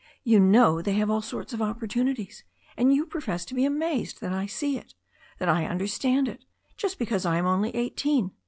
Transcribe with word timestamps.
You 0.23 0.39
know 0.39 0.81
they 0.81 0.93
have 0.93 1.11
all 1.11 1.21
sorts 1.21 1.53
of 1.53 1.61
opportunities. 1.61 2.43
And 2.75 2.91
you 2.91 3.05
profess 3.05 3.45
to 3.45 3.53
be 3.53 3.65
amazed 3.65 4.19
that 4.21 4.33
I 4.33 4.47
see 4.47 4.75
it, 4.75 4.95
that 5.37 5.47
I 5.47 5.65
understand 5.67 6.27
it, 6.27 6.43
just 6.75 6.97
because 6.97 7.23
I 7.23 7.37
am 7.37 7.45
only 7.45 7.69
eighteen. 7.75 8.31